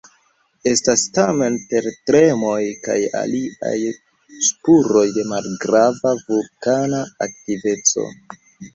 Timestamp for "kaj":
2.89-2.97